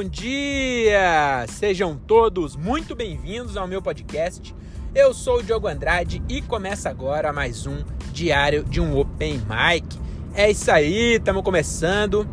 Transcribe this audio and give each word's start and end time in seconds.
bom 0.00 0.08
dia! 0.08 1.44
Sejam 1.46 1.94
todos 1.94 2.56
muito 2.56 2.94
bem-vindos 2.94 3.54
ao 3.54 3.68
meu 3.68 3.82
podcast. 3.82 4.54
Eu 4.94 5.12
sou 5.12 5.40
o 5.40 5.42
Diogo 5.42 5.68
Andrade 5.68 6.22
e 6.26 6.40
começa 6.40 6.88
agora 6.88 7.34
mais 7.34 7.66
um 7.66 7.84
diário 8.10 8.64
de 8.64 8.80
um 8.80 8.98
Open 8.98 9.34
Mic. 9.34 9.98
É 10.34 10.50
isso 10.50 10.70
aí, 10.70 11.16
estamos 11.16 11.42
começando 11.42 12.26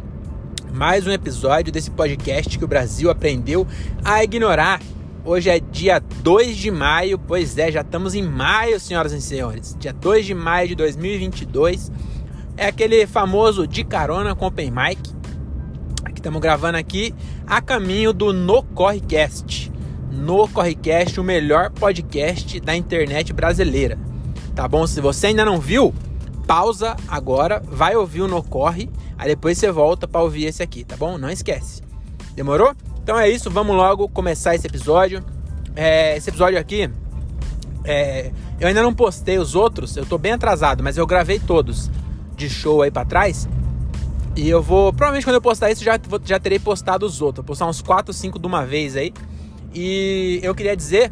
mais 0.73 1.05
um 1.05 1.11
episódio 1.11 1.69
desse 1.69 1.91
podcast 1.91 2.57
que 2.57 2.63
o 2.63 2.69
Brasil 2.69 3.09
aprendeu 3.09 3.67
a 4.01 4.23
ignorar. 4.23 4.81
Hoje 5.25 5.49
é 5.49 5.59
dia 5.59 5.99
2 5.99 6.55
de 6.55 6.71
maio, 6.71 7.19
pois 7.19 7.57
é, 7.57 7.69
já 7.69 7.81
estamos 7.81 8.15
em 8.15 8.23
maio, 8.23 8.79
senhoras 8.79 9.11
e 9.11 9.19
senhores. 9.19 9.75
Dia 9.77 9.91
2 9.91 10.25
de 10.25 10.33
maio 10.33 10.69
de 10.69 10.75
2022. 10.75 11.91
É 12.55 12.67
aquele 12.67 13.05
famoso 13.05 13.67
de 13.67 13.83
carona 13.83 14.33
com 14.33 14.45
Open 14.45 14.71
Mic 14.71 15.16
Estamos 16.27 16.41
gravando 16.41 16.77
aqui 16.77 17.15
a 17.47 17.61
caminho 17.61 18.11
do 18.11 18.33
No 18.33 18.61
Correcast. 18.61 19.71
No 20.11 20.45
Correcast, 20.49 21.17
o 21.21 21.23
melhor 21.23 21.71
podcast 21.71 22.59
da 22.59 22.75
internet 22.75 23.31
brasileira. 23.31 23.97
Tá 24.53 24.67
bom? 24.67 24.85
Se 24.85 24.99
você 24.99 25.27
ainda 25.27 25.45
não 25.45 25.57
viu, 25.57 25.95
pausa 26.45 26.97
agora, 27.07 27.63
vai 27.65 27.95
ouvir 27.95 28.23
o 28.23 28.27
No 28.27 28.43
Corre, 28.43 28.89
aí 29.17 29.29
depois 29.29 29.57
você 29.57 29.71
volta 29.71 30.05
para 30.05 30.21
ouvir 30.21 30.43
esse 30.43 30.61
aqui, 30.61 30.83
tá 30.83 30.97
bom? 30.97 31.17
Não 31.17 31.29
esquece. 31.29 31.81
Demorou? 32.35 32.75
Então 33.01 33.17
é 33.17 33.29
isso, 33.29 33.49
vamos 33.49 33.73
logo 33.73 34.09
começar 34.09 34.53
esse 34.53 34.67
episódio. 34.67 35.23
É, 35.77 36.17
esse 36.17 36.29
episódio 36.29 36.59
aqui, 36.59 36.91
é, 37.85 38.33
eu 38.59 38.67
ainda 38.67 38.83
não 38.83 38.93
postei 38.93 39.37
os 39.37 39.55
outros, 39.55 39.95
eu 39.95 40.05
tô 40.05 40.17
bem 40.17 40.33
atrasado, 40.33 40.83
mas 40.83 40.97
eu 40.97 41.07
gravei 41.07 41.39
todos 41.39 41.89
de 42.35 42.49
show 42.49 42.81
aí 42.81 42.91
para 42.91 43.05
trás. 43.05 43.47
E 44.37 44.47
eu 44.47 44.61
vou, 44.61 44.93
provavelmente 44.93 45.25
quando 45.25 45.33
eu 45.33 45.41
postar 45.41 45.71
isso, 45.71 45.83
já, 45.83 45.99
já 46.23 46.39
terei 46.39 46.59
postado 46.59 47.07
os 47.07 47.23
outros. 47.23 47.43
Vou 47.43 47.47
postar 47.47 47.65
uns 47.65 47.81
4, 47.81 48.13
5 48.13 48.37
de 48.37 48.45
uma 48.45 48.63
vez 48.63 48.95
aí. 48.95 49.11
E 49.73 50.39
eu 50.43 50.53
queria 50.53 50.77
dizer 50.77 51.11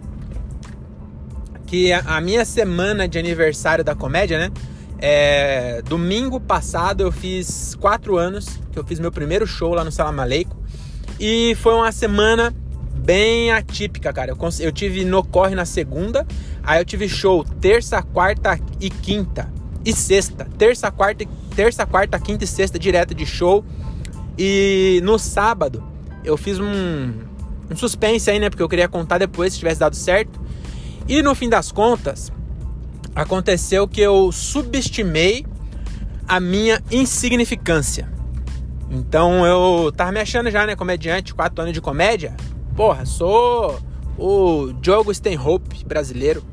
que 1.65 1.91
a, 1.91 2.21
minha 2.21 2.45
semana 2.45 3.07
de 3.07 3.17
aniversário 3.17 3.83
da 3.83 3.95
comédia, 3.95 4.37
né? 4.37 4.51
É, 4.99 5.81
domingo 5.81 6.39
passado 6.39 7.01
eu 7.01 7.11
fiz 7.11 7.75
4 7.81 8.15
anos 8.15 8.59
que 8.71 8.77
eu 8.77 8.83
fiz 8.85 8.99
meu 8.99 9.11
primeiro 9.11 9.47
show 9.47 9.73
lá 9.73 9.83
no 9.83 9.91
Salam 9.91 10.21
Aleikum. 10.21 10.57
E 11.19 11.55
foi 11.55 11.73
uma 11.73 11.91
semana 11.91 12.53
bem 12.95 13.51
atípica, 13.51 14.13
cara. 14.13 14.33
Eu, 14.33 14.37
eu 14.59 14.71
tive 14.71 15.03
no 15.03 15.23
corre 15.23 15.55
na 15.55 15.65
segunda, 15.65 16.27
aí 16.61 16.79
eu 16.79 16.85
tive 16.85 17.09
show 17.09 17.43
terça, 17.43 18.03
quarta 18.03 18.59
e 18.79 18.91
quinta 18.91 19.54
e 19.85 19.93
sexta. 19.93 20.47
Terça, 20.57 20.91
quarta, 20.91 21.23
terça, 21.55 21.85
quarta, 21.85 22.19
quinta 22.19 22.43
e 22.43 22.47
sexta 22.47 22.79
direto 22.79 23.13
de 23.13 23.25
show. 23.25 23.63
E 24.37 24.99
no 25.03 25.17
sábado 25.19 25.83
eu 26.23 26.35
fiz 26.35 26.59
um, 26.59 27.13
um 27.69 27.75
suspense 27.75 28.29
aí, 28.29 28.39
né? 28.39 28.49
Porque 28.49 28.63
eu 28.63 28.69
queria 28.69 28.87
contar 28.87 29.19
depois 29.19 29.53
se 29.53 29.59
tivesse 29.59 29.79
dado 29.79 29.95
certo. 29.95 30.41
E 31.07 31.21
no 31.21 31.35
fim 31.35 31.47
das 31.47 31.71
contas, 31.71 32.31
aconteceu 33.15 33.87
que 33.87 34.01
eu 34.01 34.31
subestimei 34.31 35.45
a 36.27 36.39
minha 36.39 36.81
insignificância. 36.91 38.09
Então 38.89 39.45
eu 39.45 39.91
tava 39.91 40.11
me 40.11 40.19
achando 40.19 40.49
já, 40.49 40.65
né? 40.65 40.75
Comediante, 40.75 41.33
quatro 41.33 41.61
anos 41.61 41.73
de 41.73 41.81
comédia. 41.81 42.35
Porra, 42.75 43.05
sou 43.05 43.79
o 44.17 44.73
Diogo 44.81 45.11
Stanhope 45.11 45.85
brasileiro. 45.85 46.43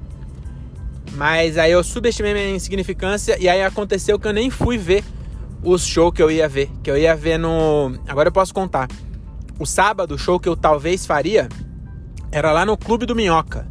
Mas 1.14 1.58
aí 1.58 1.72
eu 1.72 1.84
subestimei 1.84 2.32
minha 2.32 2.50
insignificância 2.50 3.36
e 3.38 3.48
aí 3.48 3.62
aconteceu 3.62 4.18
que 4.18 4.26
eu 4.26 4.32
nem 4.32 4.50
fui 4.50 4.78
ver 4.78 5.04
os 5.62 5.86
shows 5.86 6.12
que 6.14 6.22
eu 6.22 6.30
ia 6.30 6.48
ver. 6.48 6.70
Que 6.82 6.90
eu 6.90 6.96
ia 6.96 7.14
ver 7.14 7.38
no. 7.38 7.94
Agora 8.08 8.28
eu 8.28 8.32
posso 8.32 8.52
contar. 8.54 8.88
O 9.58 9.66
sábado, 9.66 10.14
o 10.14 10.18
show 10.18 10.40
que 10.40 10.48
eu 10.48 10.56
talvez 10.56 11.06
faria 11.06 11.48
era 12.30 12.50
lá 12.52 12.64
no 12.64 12.76
Clube 12.76 13.06
do 13.06 13.14
Minhoca. 13.14 13.70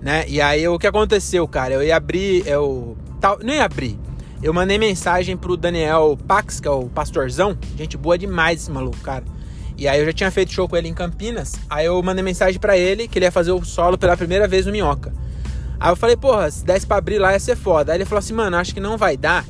Né? 0.00 0.24
E 0.26 0.40
aí 0.40 0.66
o 0.66 0.78
que 0.78 0.86
aconteceu, 0.86 1.46
cara? 1.46 1.74
Eu 1.74 1.82
ia 1.82 1.96
abrir. 1.96 2.46
Eu. 2.46 2.96
Tal, 3.20 3.38
não 3.42 3.52
ia 3.52 3.64
abrir. 3.64 3.98
Eu 4.42 4.54
mandei 4.54 4.78
mensagem 4.78 5.36
pro 5.36 5.54
Daniel 5.54 6.18
Pax, 6.26 6.60
que 6.60 6.66
é 6.66 6.70
o 6.70 6.88
pastorzão. 6.88 7.58
Gente 7.76 7.98
boa 7.98 8.16
demais 8.16 8.62
esse 8.62 8.70
maluco, 8.70 8.96
cara. 9.00 9.24
E 9.76 9.86
aí 9.86 10.00
eu 10.00 10.06
já 10.06 10.12
tinha 10.12 10.30
feito 10.30 10.52
show 10.52 10.66
com 10.66 10.76
ele 10.76 10.88
em 10.88 10.94
Campinas. 10.94 11.54
Aí 11.68 11.84
eu 11.84 12.02
mandei 12.02 12.24
mensagem 12.24 12.58
para 12.58 12.76
ele 12.76 13.06
que 13.06 13.18
ele 13.18 13.26
ia 13.26 13.32
fazer 13.32 13.52
o 13.52 13.62
solo 13.62 13.98
pela 13.98 14.16
primeira 14.16 14.48
vez 14.48 14.64
no 14.64 14.72
Minhoca. 14.72 15.12
Aí 15.80 15.90
eu 15.90 15.96
falei, 15.96 16.14
porra, 16.14 16.50
se 16.50 16.62
desse 16.62 16.86
pra 16.86 16.98
abrir 16.98 17.18
lá 17.18 17.32
ia 17.32 17.40
ser 17.40 17.56
foda. 17.56 17.92
Aí 17.92 17.96
ele 17.98 18.04
falou 18.04 18.18
assim, 18.18 18.34
mano, 18.34 18.56
acho 18.58 18.74
que 18.74 18.80
não 18.80 18.98
vai 18.98 19.16
dar, 19.16 19.46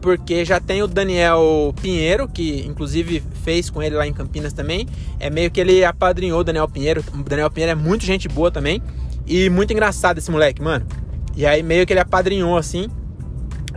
porque 0.00 0.42
já 0.42 0.58
tem 0.58 0.82
o 0.82 0.86
Daniel 0.86 1.74
Pinheiro, 1.82 2.26
que 2.26 2.64
inclusive 2.66 3.22
fez 3.44 3.68
com 3.68 3.82
ele 3.82 3.94
lá 3.94 4.06
em 4.06 4.12
Campinas 4.12 4.54
também. 4.54 4.88
É 5.18 5.28
meio 5.28 5.50
que 5.50 5.60
ele 5.60 5.84
apadrinhou 5.84 6.40
o 6.40 6.44
Daniel 6.44 6.66
Pinheiro. 6.66 7.04
O 7.12 7.22
Daniel 7.22 7.50
Pinheiro 7.50 7.72
é 7.72 7.74
muito 7.74 8.06
gente 8.06 8.26
boa 8.26 8.50
também. 8.50 8.82
E 9.26 9.50
muito 9.50 9.72
engraçado 9.72 10.16
esse 10.16 10.30
moleque, 10.30 10.62
mano. 10.62 10.86
E 11.36 11.44
aí 11.44 11.62
meio 11.62 11.86
que 11.86 11.92
ele 11.92 12.00
apadrinhou 12.00 12.56
assim. 12.56 12.88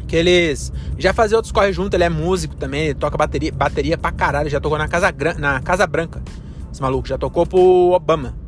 Que 0.07 0.15
eles 0.15 0.71
já 0.97 1.13
faziam 1.13 1.37
outros 1.37 1.51
corre 1.51 1.73
junto, 1.73 1.95
ele 1.95 2.03
é 2.03 2.09
músico 2.09 2.55
também, 2.55 2.85
ele 2.85 2.93
toca 2.93 3.17
bateria, 3.17 3.51
bateria 3.51 3.97
pra 3.97 4.11
caralho, 4.11 4.49
já 4.49 4.61
tocou 4.61 4.77
na 4.77 4.87
Casa, 4.87 5.13
na 5.37 5.59
Casa 5.59 5.85
Branca. 5.85 6.21
Esse 6.71 6.81
maluco 6.81 7.07
já 7.07 7.17
tocou 7.17 7.45
pro 7.45 7.91
Obama. 7.91 8.42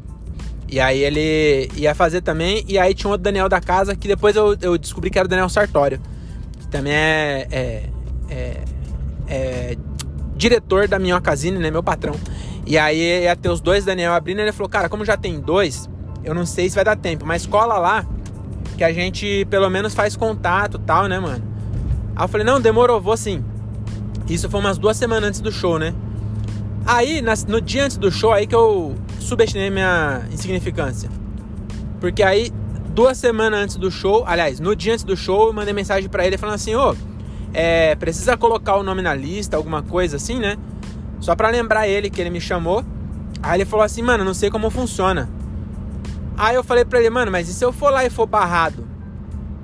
E 0.67 0.79
aí 0.79 1.03
ele 1.03 1.69
ia 1.75 1.93
fazer 1.93 2.21
também. 2.21 2.63
E 2.67 2.77
aí 2.77 2.93
tinha 2.93 3.09
outro 3.09 3.23
Daniel 3.23 3.47
da 3.47 3.61
casa 3.61 3.95
que 3.95 4.07
depois 4.07 4.35
eu, 4.35 4.55
eu 4.61 4.77
descobri 4.77 5.09
que 5.09 5.17
era 5.17 5.25
o 5.25 5.29
Daniel 5.29 5.49
Sartório. 5.49 5.99
Que 6.59 6.67
também 6.67 6.93
é, 6.93 7.47
é, 7.51 7.83
é, 8.29 8.63
é 9.27 9.77
diretor 10.35 10.87
da 10.87 10.99
Minhocasine, 10.99 11.57
né? 11.59 11.69
Meu 11.69 11.83
patrão. 11.83 12.15
E 12.65 12.77
aí 12.77 13.23
ia 13.23 13.35
ter 13.35 13.49
os 13.49 13.61
dois 13.61 13.85
Daniel 13.85 14.13
abrindo. 14.13 14.39
Ele 14.39 14.51
falou: 14.51 14.69
Cara, 14.69 14.89
como 14.89 15.05
já 15.05 15.15
tem 15.15 15.39
dois, 15.39 15.89
eu 16.23 16.33
não 16.33 16.45
sei 16.45 16.69
se 16.69 16.75
vai 16.75 16.83
dar 16.83 16.95
tempo. 16.95 17.25
Mas 17.25 17.45
cola 17.45 17.77
lá 17.77 18.05
que 18.77 18.83
a 18.83 18.91
gente 18.91 19.45
pelo 19.49 19.69
menos 19.69 19.93
faz 19.93 20.15
contato 20.15 20.79
tal, 20.79 21.07
né, 21.07 21.19
mano? 21.19 21.43
Aí 22.15 22.23
eu 22.23 22.27
falei: 22.27 22.45
Não, 22.45 22.59
demorou, 22.59 22.99
vou 22.99 23.15
sim. 23.15 23.43
Isso 24.27 24.49
foi 24.49 24.59
umas 24.59 24.77
duas 24.77 24.97
semanas 24.97 25.29
antes 25.29 25.39
do 25.39 25.51
show, 25.51 25.77
né? 25.77 25.93
Aí, 26.85 27.21
no 27.47 27.59
dia 27.59 27.85
antes 27.85 27.97
do 27.97 28.11
show, 28.11 28.31
aí 28.31 28.45
que 28.45 28.55
eu 28.55 28.95
subestimei 29.25 29.69
minha 29.69 30.23
insignificância. 30.31 31.09
Porque 31.99 32.23
aí, 32.23 32.51
duas 32.89 33.17
semanas 33.17 33.59
antes 33.59 33.75
do 33.75 33.91
show, 33.91 34.23
aliás, 34.25 34.59
no 34.59 34.75
dia 34.75 34.93
antes 34.93 35.03
do 35.03 35.17
show, 35.17 35.47
eu 35.47 35.53
mandei 35.53 35.73
mensagem 35.73 36.09
para 36.09 36.25
ele 36.25 36.37
falando 36.37 36.55
assim: 36.55 36.75
ô, 36.75 36.95
é, 37.53 37.95
precisa 37.95 38.37
colocar 38.37 38.75
o 38.75 38.83
nome 38.83 39.01
na 39.01 39.13
lista, 39.13 39.57
alguma 39.57 39.81
coisa 39.81 40.17
assim, 40.17 40.39
né? 40.39 40.55
Só 41.19 41.35
pra 41.35 41.49
lembrar 41.49 41.87
ele 41.87 42.09
que 42.09 42.21
ele 42.21 42.29
me 42.29 42.39
chamou. 42.39 42.85
Aí 43.41 43.57
ele 43.57 43.65
falou 43.65 43.83
assim: 43.83 44.01
mano, 44.01 44.23
não 44.23 44.33
sei 44.33 44.49
como 44.49 44.69
funciona. 44.69 45.29
Aí 46.37 46.55
eu 46.55 46.63
falei 46.63 46.85
pra 46.85 46.99
ele: 46.99 47.09
mano, 47.09 47.31
mas 47.31 47.49
e 47.49 47.53
se 47.53 47.65
eu 47.65 47.73
for 47.73 47.91
lá 47.91 48.05
e 48.05 48.09
for 48.09 48.25
barrado? 48.25 48.87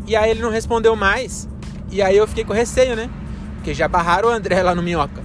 E 0.07 0.15
aí 0.15 0.31
ele 0.31 0.41
não 0.41 0.49
respondeu 0.49 0.95
mais. 0.95 1.47
E 1.91 2.01
aí 2.01 2.17
eu 2.17 2.27
fiquei 2.27 2.43
com 2.43 2.53
receio, 2.53 2.95
né? 2.95 3.09
Porque 3.55 3.73
já 3.73 3.87
barraram 3.87 4.29
o 4.29 4.31
André 4.31 4.63
lá 4.63 4.73
no 4.73 4.81
Minhoca. 4.81 5.21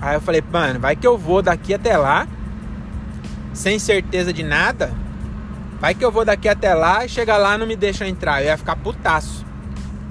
Aí 0.00 0.16
eu 0.16 0.20
falei, 0.20 0.42
mano, 0.52 0.80
vai 0.80 0.96
que 0.96 1.06
eu 1.06 1.16
vou 1.16 1.42
daqui 1.42 1.72
até 1.74 1.96
lá 1.96 2.26
sem 3.52 3.78
certeza 3.78 4.32
de 4.32 4.42
nada, 4.42 4.92
vai 5.80 5.94
que 5.94 6.04
eu 6.04 6.10
vou 6.10 6.24
daqui 6.24 6.48
até 6.48 6.74
lá 6.74 7.04
e 7.04 7.08
chega 7.08 7.36
lá 7.36 7.58
não 7.58 7.66
me 7.66 7.76
deixa 7.76 8.06
entrar. 8.06 8.42
Eu 8.42 8.48
ia 8.48 8.56
ficar 8.56 8.76
putaço. 8.76 9.44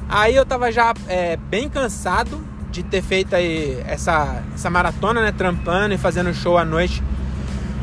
Aí 0.08 0.36
eu 0.36 0.46
tava 0.46 0.72
já 0.72 0.94
é, 1.08 1.38
bem 1.38 1.70
cansado 1.70 2.44
de 2.72 2.84
ter 2.84 3.02
feito 3.02 3.36
aí 3.36 3.82
essa, 3.88 4.42
essa 4.54 4.70
maratona, 4.70 5.22
né? 5.22 5.32
Trampando 5.32 5.94
e 5.94 5.98
fazendo 5.98 6.34
show 6.34 6.58
à 6.58 6.66
noite. 6.66 7.04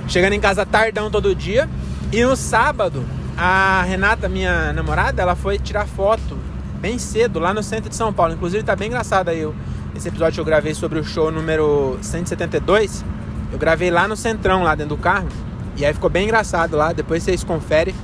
Chegando 0.09 0.33
em 0.33 0.41
casa 0.41 0.65
tardão 0.66 1.11
todo 1.11 1.34
dia. 1.34 1.69
E 2.12 2.25
no 2.25 2.37
sábado, 2.37 3.05
a 3.37 3.83
Renata, 3.83 4.28
minha 4.28 4.72
namorada, 4.72 5.22
ela 5.22 5.34
foi 5.34 5.59
tirar 5.59 5.87
foto 5.87 6.39
bem 6.81 6.99
cedo 6.99 7.39
lá 7.39 7.53
no 7.53 7.63
centro 7.63 7.91
de 7.91 7.97
São 7.97 8.13
Paulo. 8.13 8.34
Inclusive 8.34 8.63
tá 8.63 8.77
bem 8.77 8.89
engraçado 8.89 9.28
aí 9.28 9.47
esse 9.95 10.09
episódio 10.09 10.34
que 10.34 10.41
eu 10.41 10.45
gravei 10.45 10.75
sobre 10.75 10.98
o 10.98 11.04
show 11.04 11.30
número 11.30 11.98
172. 12.01 13.04
Eu 13.53 13.59
gravei 13.59 13.91
lá 13.91 14.07
no 14.07 14.16
centrão, 14.16 14.63
lá 14.63 14.75
dentro 14.75 14.97
do 14.97 15.03
carro. 15.03 15.28
E 15.77 15.84
aí 15.84 15.93
ficou 15.93 16.09
bem 16.09 16.25
engraçado 16.25 16.77
lá, 16.77 16.93
depois 16.93 17.23
vocês 17.23 17.45
conferem. 17.45 17.95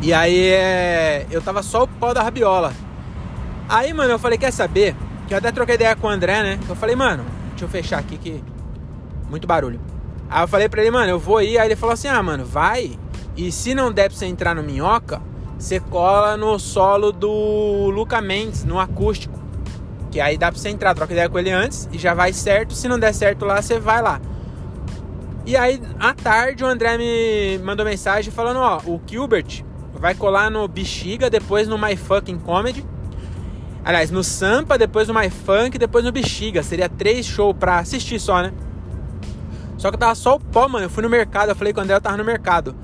E 0.00 0.12
aí 0.12 0.48
é... 0.48 1.26
eu 1.30 1.40
tava 1.40 1.62
só 1.62 1.84
o 1.84 1.88
pau 1.88 2.12
da 2.14 2.22
rabiola. 2.22 2.72
Aí, 3.68 3.92
mano, 3.92 4.12
eu 4.12 4.18
falei, 4.18 4.38
quer 4.38 4.52
saber? 4.52 4.94
Que 5.26 5.34
eu 5.34 5.38
até 5.38 5.50
troquei 5.50 5.76
ideia 5.76 5.96
com 5.96 6.06
o 6.06 6.10
André, 6.10 6.42
né? 6.42 6.60
Eu 6.68 6.76
falei, 6.76 6.94
mano, 6.94 7.24
deixa 7.50 7.64
eu 7.64 7.68
fechar 7.68 7.98
aqui 7.98 8.18
que. 8.18 8.42
Muito 9.30 9.46
barulho. 9.46 9.80
Aí 10.28 10.42
eu 10.42 10.48
falei 10.48 10.68
pra 10.68 10.80
ele, 10.80 10.90
mano, 10.90 11.10
eu 11.10 11.18
vou 11.18 11.40
ir. 11.40 11.58
Aí 11.58 11.68
ele 11.68 11.76
falou 11.76 11.94
assim: 11.94 12.08
ah, 12.08 12.22
mano, 12.22 12.44
vai. 12.44 12.98
E 13.36 13.50
se 13.50 13.74
não 13.74 13.90
der 13.92 14.10
pra 14.10 14.18
você 14.18 14.26
entrar 14.26 14.54
no 14.54 14.62
minhoca, 14.62 15.20
você 15.58 15.80
cola 15.80 16.36
no 16.36 16.58
solo 16.58 17.10
do 17.10 17.90
Luca 17.90 18.20
Mendes, 18.20 18.64
no 18.64 18.78
acústico. 18.78 19.38
Que 20.10 20.20
aí 20.20 20.36
dá 20.36 20.52
pra 20.52 20.60
você 20.60 20.68
entrar, 20.68 20.94
troca 20.94 21.12
ideia 21.12 21.28
com 21.28 21.38
ele 21.38 21.50
antes 21.50 21.88
e 21.90 21.98
já 21.98 22.14
vai 22.14 22.32
certo. 22.32 22.74
Se 22.74 22.86
não 22.86 22.98
der 22.98 23.12
certo 23.12 23.44
lá, 23.44 23.60
você 23.60 23.78
vai 23.80 24.00
lá. 24.00 24.20
E 25.46 25.56
aí, 25.56 25.80
à 26.00 26.14
tarde, 26.14 26.64
o 26.64 26.66
André 26.66 26.96
me 26.96 27.58
mandou 27.62 27.84
mensagem 27.84 28.32
falando: 28.32 28.60
ó, 28.60 28.78
o 28.86 29.00
Gilbert 29.06 29.62
vai 29.94 30.14
colar 30.14 30.50
no 30.50 30.66
Bexiga, 30.66 31.28
depois 31.28 31.68
no 31.68 31.78
My 31.78 31.96
Fucking 31.96 32.38
Comedy. 32.38 32.84
Aliás, 33.84 34.10
no 34.10 34.24
Sampa, 34.24 34.78
depois 34.78 35.08
no 35.08 35.14
My 35.14 35.28
Funk, 35.28 35.76
depois 35.76 36.04
no 36.04 36.10
Bexiga. 36.10 36.62
Seria 36.62 36.88
três 36.88 37.26
shows 37.26 37.54
pra 37.58 37.78
assistir 37.78 38.18
só, 38.18 38.42
né? 38.42 38.52
Só 39.76 39.90
que 39.90 39.98
tava 39.98 40.14
só 40.14 40.36
o 40.36 40.40
pó, 40.40 40.66
mano. 40.66 40.86
Eu 40.86 40.90
fui 40.90 41.02
no 41.02 41.10
mercado, 41.10 41.50
eu 41.50 41.54
falei 41.54 41.74
com 41.74 41.80
o 41.80 41.82
André, 41.82 41.94
eu 41.94 42.00
tava 42.00 42.16
no 42.16 42.24
mercado. 42.24 42.74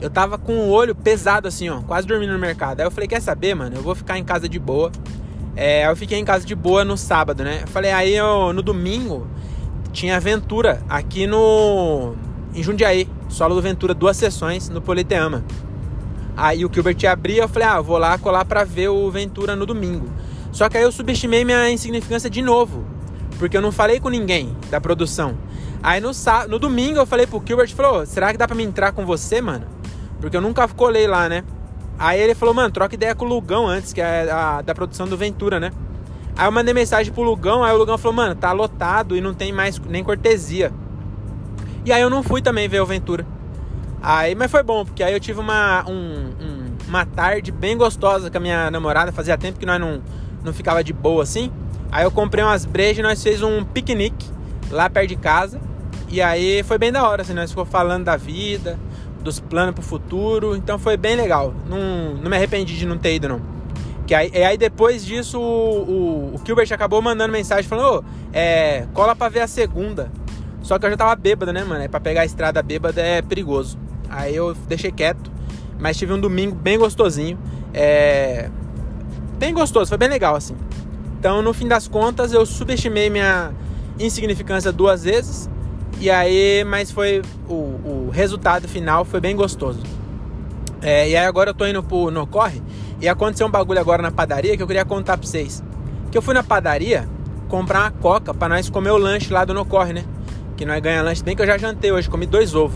Eu 0.00 0.08
tava 0.08 0.38
com 0.38 0.52
o 0.52 0.70
olho 0.70 0.94
pesado 0.94 1.48
assim, 1.48 1.68
ó, 1.68 1.80
quase 1.80 2.06
dormindo 2.06 2.32
no 2.32 2.38
mercado. 2.38 2.80
Aí 2.80 2.86
eu 2.86 2.90
falei, 2.90 3.08
quer 3.08 3.20
saber, 3.20 3.54
mano? 3.54 3.74
Eu 3.74 3.82
vou 3.82 3.96
ficar 3.96 4.18
em 4.18 4.24
casa 4.24 4.48
de 4.48 4.58
boa. 4.60 4.92
É, 5.56 5.88
eu 5.88 5.96
fiquei 5.96 6.18
em 6.18 6.24
casa 6.24 6.44
de 6.46 6.54
boa 6.54 6.84
no 6.84 6.96
sábado, 6.96 7.42
né? 7.42 7.60
Eu 7.62 7.68
falei, 7.68 7.90
aí 7.90 8.14
eu, 8.14 8.52
no 8.52 8.62
domingo 8.62 9.26
tinha 9.94 10.16
aventura 10.16 10.82
aqui 10.88 11.26
no. 11.26 12.14
em 12.52 12.62
Jundiaí. 12.62 13.08
Solo 13.28 13.54
do 13.54 13.62
Ventura, 13.62 13.94
duas 13.94 14.16
sessões 14.16 14.68
no 14.68 14.82
Politeama. 14.82 15.42
Aí 16.36 16.64
o 16.64 16.70
Gilbert 16.72 16.98
abria, 17.10 17.42
eu 17.42 17.48
falei, 17.48 17.68
ah, 17.68 17.80
vou 17.80 17.96
lá 17.96 18.18
colar 18.18 18.44
pra 18.44 18.64
ver 18.64 18.88
o 18.88 19.10
Ventura 19.10 19.56
no 19.56 19.64
domingo. 19.64 20.08
Só 20.52 20.68
que 20.68 20.76
aí 20.76 20.82
eu 20.82 20.92
subestimei 20.92 21.44
minha 21.44 21.70
insignificância 21.70 22.28
de 22.28 22.42
novo. 22.42 22.84
Porque 23.38 23.56
eu 23.56 23.62
não 23.62 23.72
falei 23.72 23.98
com 23.98 24.08
ninguém 24.08 24.56
da 24.70 24.80
produção. 24.80 25.36
Aí 25.82 26.00
no, 26.00 26.10
no 26.48 26.58
domingo 26.58 26.98
eu 26.98 27.06
falei 27.06 27.26
pro 27.26 27.42
Gilbert, 27.44 27.72
falou, 27.74 28.04
será 28.04 28.32
que 28.32 28.38
dá 28.38 28.46
pra 28.46 28.56
me 28.56 28.64
entrar 28.64 28.92
com 28.92 29.06
você, 29.06 29.40
mano? 29.40 29.66
Porque 30.20 30.36
eu 30.36 30.40
nunca 30.40 30.66
colei 30.68 31.06
lá, 31.06 31.28
né? 31.28 31.44
Aí 31.98 32.20
ele 32.20 32.34
falou, 32.34 32.54
mano, 32.54 32.70
troca 32.70 32.94
ideia 32.94 33.14
com 33.14 33.24
o 33.24 33.28
Lugão 33.28 33.66
antes, 33.66 33.92
que 33.92 34.00
é 34.00 34.30
a, 34.30 34.60
da 34.62 34.74
produção 34.74 35.06
do 35.06 35.16
Ventura, 35.16 35.60
né? 35.60 35.72
Aí 36.36 36.46
eu 36.46 36.52
mandei 36.52 36.74
mensagem 36.74 37.12
pro 37.12 37.22
Lugão, 37.22 37.62
aí 37.62 37.72
o 37.72 37.76
Lugão 37.76 37.96
falou, 37.96 38.16
mano, 38.16 38.34
tá 38.34 38.50
lotado 38.52 39.16
e 39.16 39.20
não 39.20 39.32
tem 39.32 39.52
mais 39.52 39.78
nem 39.78 40.02
cortesia. 40.02 40.72
E 41.84 41.92
aí 41.92 42.02
eu 42.02 42.10
não 42.10 42.22
fui 42.22 42.42
também 42.42 42.68
ver 42.68 42.80
o 42.80 42.86
Ventura. 42.86 43.26
Aí, 44.02 44.34
mas 44.34 44.50
foi 44.50 44.62
bom, 44.62 44.84
porque 44.84 45.02
aí 45.02 45.12
eu 45.12 45.20
tive 45.20 45.40
uma, 45.40 45.84
um, 45.88 45.92
um, 45.94 46.76
uma 46.88 47.06
tarde 47.06 47.52
bem 47.52 47.76
gostosa 47.76 48.30
com 48.30 48.36
a 48.36 48.40
minha 48.40 48.70
namorada. 48.70 49.12
Fazia 49.12 49.38
tempo 49.38 49.58
que 49.58 49.64
nós 49.64 49.80
não, 49.80 50.02
não 50.42 50.52
ficava 50.52 50.82
de 50.82 50.92
boa 50.92 51.22
assim. 51.22 51.50
Aí 51.90 52.04
eu 52.04 52.10
comprei 52.10 52.44
umas 52.44 52.64
brejas 52.64 52.98
e 52.98 53.02
nós 53.02 53.22
fez 53.22 53.42
um 53.42 53.64
piquenique 53.64 54.26
lá 54.70 54.90
perto 54.90 55.08
de 55.08 55.16
casa. 55.16 55.60
E 56.08 56.20
aí 56.20 56.62
foi 56.64 56.78
bem 56.78 56.92
da 56.92 57.08
hora, 57.08 57.22
assim, 57.22 57.32
nós 57.32 57.50
ficou 57.50 57.64
falando 57.64 58.04
da 58.04 58.16
vida, 58.16 58.78
dos 59.22 59.40
planos 59.40 59.74
pro 59.74 59.82
futuro. 59.82 60.56
Então 60.56 60.78
foi 60.78 60.96
bem 60.96 61.16
legal. 61.16 61.54
Não, 61.66 62.14
não 62.14 62.28
me 62.28 62.36
arrependi 62.36 62.76
de 62.76 62.84
não 62.84 62.98
ter 62.98 63.14
ido, 63.14 63.28
não. 63.28 63.53
Que 64.06 64.14
aí, 64.14 64.30
aí 64.44 64.58
depois 64.58 65.04
disso 65.04 65.40
o, 65.40 66.32
o, 66.32 66.34
o 66.34 66.40
Gilbert 66.44 66.70
acabou 66.72 67.00
mandando 67.00 67.32
mensagem 67.32 67.64
falando, 67.64 68.00
ô, 68.00 68.04
é, 68.32 68.86
cola 68.92 69.16
pra 69.16 69.28
ver 69.28 69.40
a 69.40 69.46
segunda. 69.46 70.10
Só 70.62 70.78
que 70.78 70.86
eu 70.86 70.90
já 70.90 70.96
tava 70.96 71.14
bêbado, 71.14 71.52
né, 71.52 71.62
mano? 71.64 71.88
Pra 71.88 72.00
pegar 72.00 72.22
a 72.22 72.24
estrada 72.24 72.62
bêbada 72.62 73.00
é 73.00 73.22
perigoso. 73.22 73.78
Aí 74.08 74.34
eu 74.34 74.54
deixei 74.66 74.90
quieto. 74.90 75.30
Mas 75.78 75.96
tive 75.96 76.12
um 76.12 76.20
domingo 76.20 76.54
bem 76.54 76.78
gostosinho. 76.78 77.38
É... 77.72 78.48
Bem 79.38 79.52
gostoso, 79.52 79.88
foi 79.88 79.98
bem 79.98 80.08
legal, 80.08 80.36
assim. 80.36 80.56
Então, 81.18 81.42
no 81.42 81.52
fim 81.52 81.68
das 81.68 81.88
contas, 81.88 82.32
eu 82.32 82.46
subestimei 82.46 83.10
minha 83.10 83.52
insignificância 83.98 84.72
duas 84.72 85.04
vezes. 85.04 85.50
E 86.00 86.10
aí, 86.10 86.64
mas 86.64 86.90
foi. 86.90 87.22
O, 87.48 87.52
o 87.52 88.10
resultado 88.12 88.68
final 88.68 89.04
foi 89.04 89.20
bem 89.20 89.34
gostoso. 89.36 89.80
É, 90.80 91.08
e 91.08 91.16
aí 91.16 91.24
agora 91.24 91.50
eu 91.50 91.54
tô 91.54 91.66
indo 91.66 91.82
pro 91.82 92.10
No 92.10 92.26
Corre. 92.26 92.62
E 93.04 93.08
aconteceu 93.08 93.46
um 93.46 93.50
bagulho 93.50 93.78
agora 93.78 94.00
na 94.00 94.10
padaria 94.10 94.56
que 94.56 94.62
eu 94.62 94.66
queria 94.66 94.82
contar 94.82 95.18
pra 95.18 95.26
vocês. 95.26 95.62
Que 96.10 96.16
eu 96.16 96.22
fui 96.22 96.32
na 96.32 96.42
padaria 96.42 97.06
comprar 97.48 97.80
uma 97.80 97.90
coca 97.90 98.32
pra 98.32 98.48
nós 98.48 98.70
comer 98.70 98.92
o 98.92 98.96
lanche 98.96 99.30
lá 99.30 99.44
do 99.44 99.52
No 99.52 99.62
Corre, 99.62 99.92
né? 99.92 100.06
Que 100.56 100.64
nós 100.64 100.80
ganhamos 100.80 101.04
lanche, 101.04 101.22
bem 101.22 101.36
que 101.36 101.42
eu 101.42 101.46
já 101.46 101.58
jantei 101.58 101.92
hoje, 101.92 102.08
comi 102.08 102.24
dois 102.24 102.54
ovos. 102.54 102.74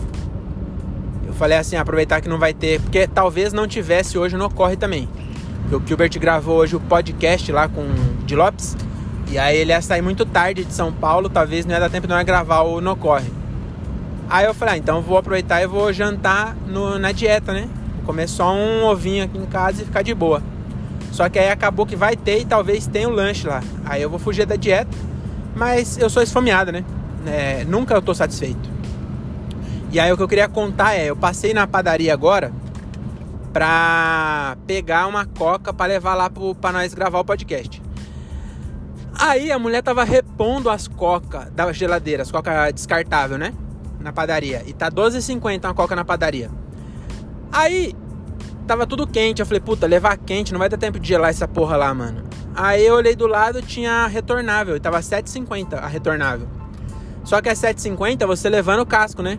Eu 1.25 1.33
falei 1.33 1.57
assim, 1.57 1.77
aproveitar 1.77 2.21
que 2.21 2.29
não 2.29 2.37
vai 2.37 2.53
ter, 2.53 2.79
porque 2.79 3.07
talvez 3.07 3.53
não 3.53 3.67
tivesse 3.67 4.19
hoje 4.19 4.37
no 4.37 4.51
Corre 4.51 4.77
também. 4.77 5.09
O 5.71 5.81
Gilbert 5.83 6.11
gravou 6.19 6.57
hoje 6.57 6.75
o 6.75 6.79
podcast 6.79 7.51
lá 7.51 7.67
com 7.67 7.81
o 7.81 8.23
de 8.23 8.35
Lopes. 8.35 8.77
E 9.31 9.39
aí 9.39 9.57
ele 9.57 9.71
ia 9.71 9.81
sair 9.81 10.03
muito 10.03 10.27
tarde 10.27 10.63
de 10.63 10.75
São 10.75 10.93
Paulo, 10.93 11.27
talvez 11.27 11.65
não 11.65 11.73
ia 11.73 11.79
dar 11.79 11.89
tempo 11.89 12.05
de 12.05 12.13
nós 12.13 12.23
gravar 12.23 12.61
o 12.61 12.79
No 12.79 12.95
Corre. 12.95 13.31
Aí 14.29 14.45
eu 14.45 14.53
falei, 14.53 14.75
ah, 14.75 14.77
então 14.77 15.01
vou 15.01 15.17
aproveitar 15.17 15.59
e 15.63 15.65
vou 15.65 15.91
jantar 15.91 16.55
no, 16.67 16.99
na 16.99 17.11
dieta, 17.11 17.51
né? 17.51 17.67
Comer 18.09 18.27
só 18.27 18.51
um 18.51 18.85
ovinho 18.85 19.23
aqui 19.23 19.37
em 19.37 19.45
casa 19.45 19.83
e 19.83 19.85
ficar 19.85 20.01
de 20.01 20.15
boa. 20.15 20.41
Só 21.11 21.29
que 21.29 21.37
aí 21.37 21.51
acabou 21.51 21.85
que 21.85 21.95
vai 21.95 22.15
ter 22.15 22.39
e 22.39 22.45
talvez 22.45 22.87
tenha 22.87 23.07
um 23.07 23.11
lanche 23.11 23.47
lá. 23.47 23.61
Aí 23.85 24.01
eu 24.01 24.09
vou 24.09 24.17
fugir 24.17 24.47
da 24.47 24.55
dieta, 24.55 24.89
mas 25.55 25.95
eu 25.95 26.09
sou 26.09 26.23
esfomeado, 26.23 26.71
né? 26.71 26.83
É, 27.27 27.63
nunca 27.65 27.93
eu 27.93 28.01
tô 28.01 28.15
satisfeito. 28.15 28.67
E 29.91 29.99
aí 29.99 30.11
o 30.11 30.17
que 30.17 30.23
eu 30.23 30.27
queria 30.27 30.47
contar 30.47 30.95
é, 30.95 31.11
eu 31.11 31.15
passei 31.15 31.53
na 31.53 31.67
padaria 31.67 32.11
agora 32.11 32.51
pra 33.53 34.57
pegar 34.65 35.05
uma 35.05 35.27
coca 35.27 35.71
para 35.71 35.85
levar 35.85 36.15
lá 36.15 36.31
pro, 36.31 36.55
pra 36.55 36.71
nós 36.71 36.95
gravar 36.95 37.19
o 37.19 37.23
podcast. 37.23 37.79
Aí 39.19 39.51
a 39.51 39.59
mulher 39.59 39.83
tava 39.83 40.03
repondo 40.03 40.67
as 40.67 40.87
coca 40.87 41.51
da 41.53 41.71
geladeira, 41.71 42.23
as 42.23 42.31
coca 42.31 42.71
descartável, 42.71 43.37
né? 43.37 43.53
Na 43.99 44.11
padaria. 44.11 44.63
E 44.65 44.73
tá 44.73 44.89
12,50 44.89 45.65
uma 45.65 45.75
coca 45.75 45.95
na 45.95 46.03
padaria. 46.03 46.49
Aí 47.51 47.95
tava 48.67 48.85
tudo 48.85 49.07
quente. 49.07 49.41
Eu 49.41 49.45
falei, 49.45 49.59
puta, 49.59 49.87
levar 49.87 50.17
quente, 50.17 50.51
não 50.51 50.59
vai 50.59 50.69
dar 50.69 50.77
tempo 50.77 50.99
de 50.99 51.07
gelar 51.07 51.29
essa 51.29 51.47
porra 51.47 51.75
lá, 51.75 51.93
mano. 51.93 52.23
Aí 52.55 52.85
eu 52.85 52.95
olhei 52.95 53.15
do 53.15 53.27
lado, 53.27 53.61
tinha 53.61 54.05
retornável. 54.07 54.75
E 54.75 54.79
tava 54.79 54.99
7,50 54.99 55.75
a 55.75 55.87
retornável. 55.87 56.47
Só 57.23 57.41
que 57.41 57.49
é 57.49 57.53
7,50 57.53 58.25
você 58.25 58.49
levando 58.49 58.81
o 58.81 58.85
casco, 58.85 59.21
né? 59.21 59.37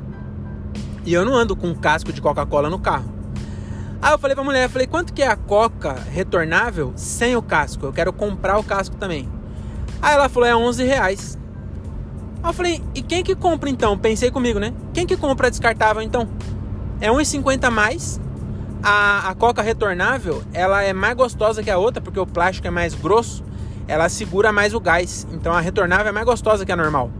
E 1.04 1.12
eu 1.12 1.24
não 1.24 1.34
ando 1.34 1.56
com 1.56 1.74
casco 1.74 2.12
de 2.12 2.20
Coca-Cola 2.20 2.68
no 2.68 2.78
carro. 2.78 3.20
Aí 4.02 4.12
eu 4.12 4.18
falei 4.18 4.34
pra 4.34 4.44
mulher, 4.44 4.68
falei, 4.68 4.86
quanto 4.86 5.12
que 5.12 5.22
é 5.22 5.28
a 5.28 5.36
Coca 5.36 5.92
retornável 5.92 6.92
sem 6.96 7.36
o 7.36 7.42
casco? 7.42 7.84
Eu 7.84 7.92
quero 7.92 8.12
comprar 8.12 8.58
o 8.58 8.64
casco 8.64 8.96
também. 8.96 9.28
Aí 10.00 10.14
ela 10.14 10.28
falou, 10.28 10.48
é 10.48 10.56
11 10.56 10.84
reais. 10.84 11.38
Aí 12.42 12.48
eu 12.48 12.54
falei, 12.54 12.82
e 12.94 13.02
quem 13.02 13.22
que 13.22 13.34
compra 13.34 13.68
então? 13.68 13.98
Pensei 13.98 14.30
comigo, 14.30 14.58
né? 14.58 14.72
Quem 14.94 15.06
que 15.06 15.16
compra 15.16 15.50
descartável 15.50 16.00
então? 16.00 16.28
É 17.00 17.08
1,50 17.08 17.70
mais. 17.70 18.20
A, 18.82 19.30
a 19.30 19.34
Coca 19.34 19.62
retornável, 19.62 20.42
ela 20.52 20.82
é 20.82 20.92
mais 20.92 21.14
gostosa 21.16 21.62
que 21.62 21.70
a 21.70 21.78
outra, 21.78 22.00
porque 22.00 22.18
o 22.18 22.26
plástico 22.26 22.66
é 22.66 22.70
mais 22.70 22.94
grosso. 22.94 23.44
Ela 23.88 24.08
segura 24.08 24.52
mais 24.52 24.74
o 24.74 24.80
gás. 24.80 25.26
Então 25.32 25.52
a 25.52 25.60
retornável 25.60 26.08
é 26.08 26.12
mais 26.12 26.26
gostosa 26.26 26.64
que 26.64 26.72
a 26.72 26.76
normal. 26.76 27.10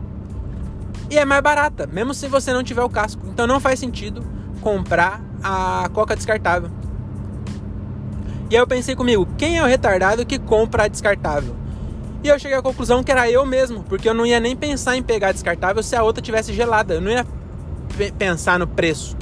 E 1.10 1.18
é 1.18 1.24
mais 1.24 1.42
barata, 1.42 1.86
mesmo 1.86 2.14
se 2.14 2.28
você 2.28 2.52
não 2.52 2.62
tiver 2.62 2.82
o 2.82 2.88
casco. 2.88 3.22
Então 3.26 3.46
não 3.46 3.58
faz 3.58 3.80
sentido 3.80 4.24
comprar 4.60 5.20
a 5.42 5.88
coca 5.92 6.14
descartável. 6.14 6.70
E 8.48 8.56
aí 8.56 8.62
eu 8.62 8.66
pensei 8.66 8.94
comigo, 8.94 9.26
quem 9.38 9.58
é 9.58 9.62
o 9.62 9.66
retardado 9.66 10.26
que 10.26 10.38
compra 10.38 10.84
a 10.84 10.88
descartável? 10.88 11.56
E 12.22 12.28
eu 12.28 12.38
cheguei 12.38 12.56
à 12.56 12.62
conclusão 12.62 13.02
que 13.02 13.10
era 13.10 13.30
eu 13.30 13.46
mesmo, 13.46 13.82
porque 13.84 14.08
eu 14.08 14.14
não 14.14 14.26
ia 14.26 14.38
nem 14.38 14.54
pensar 14.54 14.96
em 14.96 15.02
pegar 15.02 15.28
a 15.28 15.32
descartável 15.32 15.82
se 15.82 15.96
a 15.96 16.02
outra 16.02 16.22
tivesse 16.22 16.52
gelada. 16.52 16.94
Eu 16.94 17.00
não 17.00 17.10
ia 17.10 17.26
pensar 18.18 18.58
no 18.58 18.66
preço. 18.66 19.16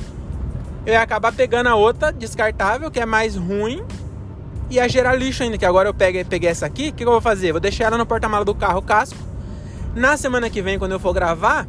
Eu 0.88 0.94
ia 0.94 1.02
acabar 1.02 1.32
pegando 1.32 1.66
a 1.66 1.74
outra 1.74 2.10
descartável, 2.10 2.90
que 2.90 2.98
é 2.98 3.04
mais 3.04 3.36
ruim, 3.36 3.84
e 4.70 4.76
ia 4.76 4.88
gerar 4.88 5.14
lixo 5.14 5.42
ainda. 5.42 5.58
Que 5.58 5.66
agora 5.66 5.86
eu 5.86 5.92
peguei, 5.92 6.24
peguei 6.24 6.48
essa 6.48 6.64
aqui, 6.64 6.88
o 6.88 6.92
que, 6.92 6.92
que 6.92 7.04
eu 7.04 7.12
vou 7.12 7.20
fazer? 7.20 7.52
Vou 7.52 7.60
deixar 7.60 7.84
ela 7.84 7.98
no 7.98 8.06
porta-mala 8.06 8.42
do 8.42 8.54
carro 8.54 8.80
casco 8.80 9.28
na 9.94 10.16
semana 10.16 10.48
que 10.48 10.62
vem, 10.62 10.78
quando 10.78 10.92
eu 10.92 10.98
for 10.98 11.12
gravar, 11.12 11.68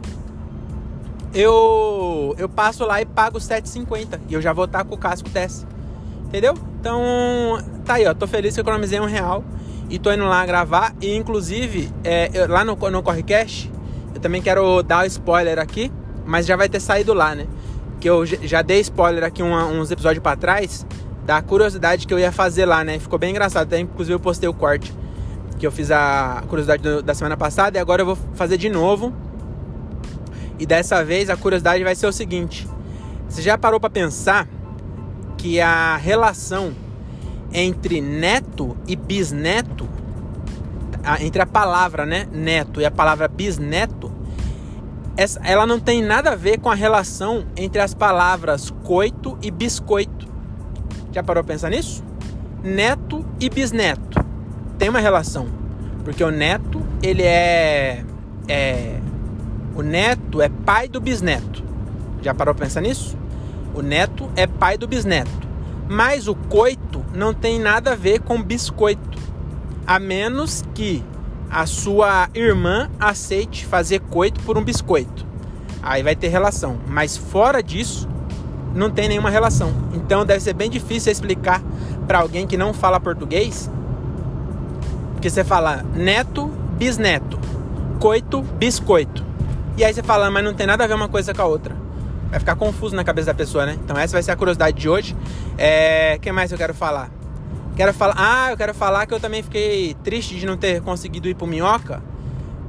eu 1.34 2.34
eu 2.38 2.48
passo 2.48 2.86
lá 2.86 3.02
e 3.02 3.06
pago 3.06 3.40
7,50 3.40 4.22
e 4.30 4.36
eu 4.36 4.42
já 4.42 4.54
vou 4.54 4.64
estar 4.64 4.86
com 4.86 4.96
o 4.96 4.98
casco 4.98 5.28
dessa. 5.28 5.68
Entendeu? 6.28 6.54
Então, 6.80 7.62
tá 7.84 7.96
aí, 7.96 8.08
ó. 8.08 8.14
Tô 8.14 8.26
feliz 8.26 8.54
que 8.54 8.62
eu 8.62 8.64
economizei 8.64 9.02
um 9.02 9.06
real 9.06 9.44
e 9.90 10.00
tô 10.00 10.14
indo 10.14 10.24
lá 10.24 10.46
gravar. 10.46 10.96
E 11.02 11.14
inclusive, 11.14 11.92
é, 12.06 12.30
eu, 12.34 12.48
lá 12.48 12.64
no, 12.64 12.76
no 12.76 13.04
Correcast, 13.04 13.70
eu 14.16 14.22
também 14.22 14.42
quero 14.42 14.82
dar 14.82 15.04
o 15.04 15.08
spoiler 15.08 15.60
aqui, 15.60 15.92
mas 16.26 16.46
já 16.46 16.56
vai 16.56 16.70
ter 16.70 16.80
saído 16.80 17.14
lá, 17.14 17.36
né? 17.36 17.48
Que 18.00 18.10
eu 18.10 18.26
já 18.26 18.62
dei 18.62 18.80
spoiler 18.80 19.24
aqui 19.24 19.44
uns 19.44 19.92
episódios 19.92 20.22
para 20.24 20.38
trás 20.38 20.86
da 21.26 21.42
curiosidade 21.42 22.08
que 22.08 22.14
eu 22.14 22.20
ia 22.20 22.32
fazer 22.32 22.66
lá, 22.66 22.84
né? 22.84 22.98
Ficou 22.98 23.20
bem 23.20 23.32
engraçado. 23.32 23.64
Até 23.64 23.80
inclusive 23.80 24.16
eu 24.16 24.20
postei 24.20 24.48
o 24.48 24.54
corte 24.54 24.94
que 25.60 25.68
eu 25.68 25.72
fiz 25.72 25.92
a 25.92 26.42
curiosidade 26.48 26.82
do, 26.82 27.04
da 27.04 27.14
semana 27.14 27.36
passada 27.36 27.78
e 27.78 27.82
agora 27.82 28.02
eu 28.02 28.06
vou 28.06 28.18
fazer 28.34 28.58
de 28.58 28.70
novo. 28.70 29.14
E 30.58 30.66
dessa 30.66 31.04
vez 31.04 31.30
a 31.30 31.38
curiosidade 31.38 31.84
vai 31.84 31.96
ser 31.96 32.08
o 32.08 32.12
seguinte: 32.12 32.68
você 33.28 33.42
já 33.42 33.58
parou 33.58 33.80
para 33.80 33.90
pensar 33.90 34.48
que 35.38 35.60
a 35.60 35.98
relação 35.98 36.74
entre 37.54 38.02
neto 38.02 38.78
e 38.88 38.96
bisneto, 38.96 39.88
entre 41.22 41.42
a 41.42 41.46
palavra 41.46 42.06
né, 42.06 42.28
neto 42.32 42.82
e 42.82 42.86
a 42.86 42.92
palavra 42.92 43.28
bisneto, 43.28 44.12
ela 45.44 45.66
não 45.66 45.80
tem 45.80 46.02
nada 46.02 46.32
a 46.32 46.36
ver 46.36 46.60
com 46.60 46.70
a 46.70 46.76
relação 46.76 47.46
entre 47.56 47.82
as 47.82 47.94
palavras 47.94 48.72
coito 48.84 49.38
e 49.42 49.52
biscoito. 49.52 50.28
Já 51.12 51.24
parou 51.24 51.44
para 51.44 51.54
pensar 51.54 51.70
nisso? 51.70 52.04
Neto 52.64 53.26
e 53.40 53.50
bisneto 53.50 54.30
tem 54.80 54.90
uma 54.90 55.00
relação. 55.00 55.48
Porque 56.04 56.24
o 56.24 56.32
neto, 56.32 56.82
ele 57.04 57.22
é, 57.22 58.04
é. 58.48 59.00
O 59.76 59.84
neto 59.84 60.42
é 60.42 60.50
pai 60.50 60.88
do 60.88 61.00
bisneto. 61.00 61.64
Já 62.22 62.34
parou 62.34 62.56
pra 62.56 62.66
pensar 62.66 62.82
nisso? 62.82 63.18
O 63.76 63.82
neto 63.82 64.30
é 64.36 64.48
pai 64.48 64.78
do 64.78 64.88
bisneto. 64.88 65.48
Mas 65.88 66.28
o 66.28 66.34
coito 66.34 67.06
não 67.14 67.34
tem 67.34 67.60
nada 67.60 67.92
a 67.92 67.96
ver 67.96 68.22
com 68.22 68.42
biscoito. 68.42 69.20
A 69.86 70.00
menos 70.00 70.64
que 70.74 71.04
a 71.50 71.66
sua 71.66 72.30
irmã 72.34 72.90
aceite 73.00 73.66
fazer 73.66 74.00
coito 74.02 74.40
por 74.42 74.58
um 74.58 74.64
biscoito. 74.64 75.26
aí 75.82 76.04
vai 76.04 76.16
ter 76.16 76.28
relação. 76.28 76.78
Mas 76.88 77.18
fora 77.18 77.64
disso, 77.64 78.08
não 78.76 78.90
tem 78.90 79.08
nenhuma 79.08 79.30
relação. 79.30 79.74
Então 79.94 80.26
deve 80.26 80.42
ser 80.42 80.54
bem 80.54 80.70
difícil 80.70 81.12
explicar 81.12 81.62
para 82.08 82.20
alguém 82.20 82.46
que 82.46 82.58
não 82.58 82.74
fala 82.74 83.00
português, 83.00 83.70
porque 85.14 85.30
você 85.30 85.44
fala 85.44 85.84
neto, 85.94 86.48
bisneto, 86.78 87.40
coito, 88.00 88.42
biscoito. 88.42 89.26
E 89.78 89.84
aí 89.84 89.94
você 89.94 90.04
fala, 90.04 90.30
mas 90.30 90.44
não 90.44 90.54
tem 90.54 90.68
nada 90.68 90.84
a 90.84 90.88
ver 90.88 90.94
uma 90.94 91.10
coisa 91.10 91.34
com 91.34 91.42
a 91.42 91.46
outra. 91.46 91.76
Vai 92.30 92.40
ficar 92.40 92.56
confuso 92.56 92.96
na 92.96 93.04
cabeça 93.04 93.28
da 93.28 93.34
pessoa, 93.34 93.66
né? 93.66 93.78
Então 93.84 93.98
essa 93.98 94.14
vai 94.14 94.22
ser 94.22 94.32
a 94.32 94.36
curiosidade 94.36 94.78
de 94.78 94.88
hoje. 94.88 95.16
É, 95.58 96.18
que 96.22 96.32
mais 96.32 96.52
eu 96.52 96.58
quero 96.58 96.74
falar? 96.74 97.10
Quero 97.80 97.94
falar, 97.94 98.16
ah, 98.18 98.52
eu 98.52 98.58
quero 98.58 98.74
falar 98.74 99.06
que 99.06 99.14
eu 99.14 99.22
também 99.22 99.42
fiquei 99.42 99.94
triste 100.04 100.36
de 100.36 100.46
não 100.46 100.58
ter 100.58 100.82
conseguido 100.82 101.30
ir 101.30 101.34
pro 101.34 101.48
Minhoca, 101.48 102.04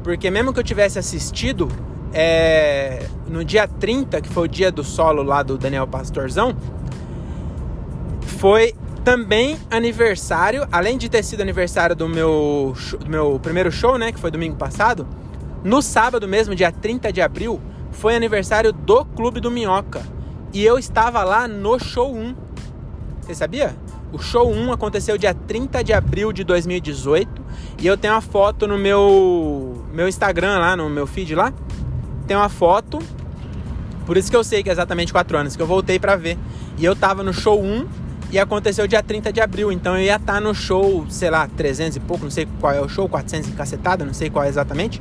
porque 0.04 0.30
mesmo 0.30 0.52
que 0.52 0.60
eu 0.60 0.62
tivesse 0.62 1.00
assistido, 1.00 1.66
é, 2.12 3.08
no 3.26 3.44
dia 3.44 3.66
30, 3.66 4.20
que 4.20 4.28
foi 4.28 4.44
o 4.44 4.48
dia 4.48 4.70
do 4.70 4.84
solo 4.84 5.24
lá 5.24 5.42
do 5.42 5.58
Daniel 5.58 5.84
Pastorzão, 5.84 6.54
foi 8.20 8.72
também 9.04 9.58
aniversário, 9.68 10.64
além 10.70 10.96
de 10.96 11.08
ter 11.08 11.24
sido 11.24 11.40
aniversário 11.40 11.96
do 11.96 12.08
meu, 12.08 12.72
do 13.00 13.10
meu 13.10 13.40
primeiro 13.42 13.72
show, 13.72 13.98
né, 13.98 14.12
que 14.12 14.20
foi 14.20 14.30
domingo 14.30 14.54
passado, 14.54 15.08
no 15.64 15.82
sábado 15.82 16.28
mesmo, 16.28 16.54
dia 16.54 16.70
30 16.70 17.12
de 17.12 17.20
abril, 17.20 17.60
foi 17.90 18.14
aniversário 18.14 18.72
do 18.72 19.04
Clube 19.04 19.40
do 19.40 19.50
Minhoca. 19.50 20.02
E 20.52 20.64
eu 20.64 20.78
estava 20.78 21.24
lá 21.24 21.48
no 21.48 21.80
show 21.80 22.14
1. 22.14 22.36
Você 23.22 23.34
sabia? 23.34 23.74
O 24.12 24.18
show 24.18 24.50
1 24.50 24.72
aconteceu 24.72 25.16
dia 25.16 25.32
30 25.32 25.84
de 25.84 25.92
abril 25.92 26.32
de 26.32 26.42
2018 26.42 27.42
e 27.80 27.86
eu 27.86 27.96
tenho 27.96 28.14
uma 28.14 28.20
foto 28.20 28.66
no 28.66 28.76
meu 28.76 29.84
meu 29.92 30.08
Instagram 30.08 30.58
lá, 30.58 30.76
no 30.76 30.90
meu 30.90 31.06
feed 31.06 31.34
lá, 31.34 31.52
tem 32.26 32.36
uma 32.36 32.48
foto. 32.48 32.98
Por 34.06 34.16
isso 34.16 34.28
que 34.28 34.36
eu 34.36 34.42
sei 34.42 34.62
que 34.64 34.68
é 34.68 34.72
exatamente 34.72 35.12
4 35.12 35.38
anos, 35.38 35.54
que 35.54 35.62
eu 35.62 35.66
voltei 35.66 35.98
para 35.98 36.16
ver. 36.16 36.36
E 36.76 36.84
eu 36.84 36.96
tava 36.96 37.22
no 37.22 37.32
show 37.32 37.62
1 37.62 37.86
e 38.32 38.38
aconteceu 38.38 38.86
dia 38.88 39.02
30 39.02 39.32
de 39.32 39.40
abril. 39.40 39.70
Então 39.70 39.96
eu 39.96 40.02
ia 40.02 40.16
estar 40.16 40.34
tá 40.34 40.40
no 40.40 40.52
show, 40.52 41.06
sei 41.08 41.30
lá, 41.30 41.46
300 41.46 41.96
e 41.96 42.00
pouco, 42.00 42.24
não 42.24 42.30
sei 42.30 42.48
qual 42.58 42.72
é 42.72 42.80
o 42.80 42.88
show, 42.88 43.08
400 43.08 43.50
e 43.50 43.52
cacetada, 43.52 44.04
não 44.04 44.14
sei 44.14 44.28
qual 44.28 44.44
é 44.44 44.48
exatamente. 44.48 45.00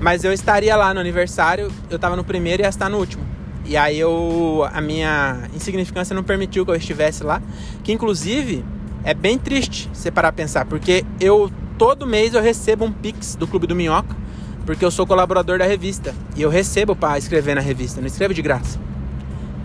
Mas 0.00 0.22
eu 0.22 0.32
estaria 0.34 0.76
lá 0.76 0.92
no 0.92 1.00
aniversário, 1.00 1.72
eu 1.88 1.98
tava 1.98 2.14
no 2.14 2.24
primeiro 2.24 2.62
e 2.62 2.64
ia 2.64 2.68
estar 2.68 2.90
no 2.90 2.98
último. 2.98 3.33
E 3.64 3.76
aí 3.76 3.98
eu 3.98 4.68
a 4.72 4.80
minha 4.80 5.48
insignificância 5.54 6.14
não 6.14 6.22
permitiu 6.22 6.64
que 6.64 6.70
eu 6.70 6.76
estivesse 6.76 7.24
lá, 7.24 7.42
que 7.82 7.92
inclusive 7.92 8.64
é 9.02 9.14
bem 9.14 9.38
triste 9.38 9.88
você 9.92 10.10
parar 10.10 10.28
a 10.28 10.32
pensar, 10.32 10.64
porque 10.66 11.04
eu 11.20 11.50
todo 11.78 12.06
mês 12.06 12.34
eu 12.34 12.42
recebo 12.42 12.84
um 12.84 12.92
pix 12.92 13.34
do 13.34 13.46
Clube 13.46 13.66
do 13.66 13.74
Minhoca 13.74 14.24
porque 14.64 14.84
eu 14.84 14.90
sou 14.90 15.06
colaborador 15.06 15.58
da 15.58 15.66
revista 15.66 16.14
e 16.36 16.42
eu 16.42 16.50
recebo 16.50 16.96
para 16.96 17.18
escrever 17.18 17.54
na 17.54 17.60
revista, 17.60 18.00
não 18.00 18.06
escrevo 18.06 18.32
de 18.32 18.42
graça. 18.42 18.78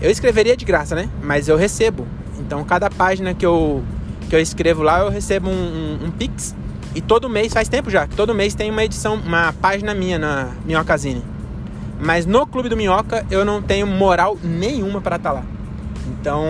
Eu 0.01 0.09
escreveria 0.09 0.55
de 0.55 0.65
graça, 0.65 0.95
né? 0.95 1.09
Mas 1.21 1.47
eu 1.47 1.57
recebo. 1.57 2.07
Então, 2.39 2.63
cada 2.63 2.89
página 2.89 3.33
que 3.33 3.45
eu, 3.45 3.83
que 4.29 4.35
eu 4.35 4.39
escrevo 4.39 4.81
lá, 4.81 4.99
eu 4.99 5.09
recebo 5.09 5.49
um, 5.49 5.53
um, 5.53 6.05
um 6.05 6.11
Pix. 6.11 6.55
E 6.95 7.01
todo 7.01 7.29
mês, 7.29 7.53
faz 7.53 7.69
tempo 7.69 7.89
já, 7.89 8.07
todo 8.07 8.33
mês 8.33 8.55
tem 8.55 8.71
uma 8.71 8.83
edição, 8.83 9.15
uma 9.15 9.53
página 9.53 9.93
minha 9.93 10.17
na 10.17 10.49
Minhocazine. 10.65 11.23
Mas 11.99 12.25
no 12.25 12.47
Clube 12.47 12.69
do 12.69 12.77
Minhoca, 12.77 13.25
eu 13.29 13.43
não 13.43 13.61
tenho 13.61 13.85
moral 13.85 14.37
nenhuma 14.41 15.01
para 15.01 15.17
estar 15.17 15.29
tá 15.29 15.35
lá. 15.35 15.43
Então, 16.07 16.43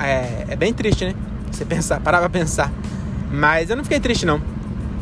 é, 0.00 0.46
é 0.48 0.56
bem 0.56 0.72
triste, 0.72 1.04
né? 1.04 1.14
Você 1.50 1.64
pensar, 1.64 2.00
parar 2.00 2.18
pra 2.18 2.28
pensar. 2.28 2.72
Mas 3.30 3.70
eu 3.70 3.76
não 3.76 3.84
fiquei 3.84 4.00
triste, 4.00 4.24
não. 4.24 4.40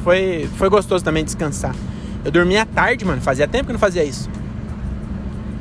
Foi, 0.03 0.49
foi 0.57 0.69
gostoso 0.69 1.05
também 1.05 1.25
descansar. 1.25 1.75
Eu 2.25 2.31
dormia 2.31 2.63
à 2.63 2.67
tarde, 2.67 3.05
mano. 3.05 3.21
Fazia 3.21 3.47
tempo 3.47 3.67
que 3.67 3.73
não 3.73 3.79
fazia 3.79 4.05
isso. 4.05 4.29